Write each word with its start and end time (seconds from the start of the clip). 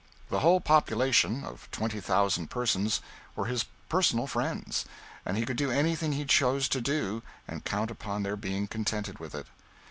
The 0.29 0.39
whole 0.39 0.59
population, 0.61 1.43
of 1.43 1.69
20,000 1.69 2.47
persons, 2.49 3.01
were 3.35 3.45
his 3.45 3.65
personal 3.87 4.25
friends, 4.25 4.85
and 5.27 5.37
he 5.37 5.45
could 5.45 5.57
do 5.57 5.69
anything 5.69 6.13
he 6.13 6.25
chose 6.25 6.67
to 6.69 6.81
do 6.81 7.21
and 7.47 7.63
count 7.63 7.91
upon 7.91 8.23
their 8.23 8.35
being 8.35 8.65
contented 8.65 9.19
with 9.19 9.35
it. 9.35 9.45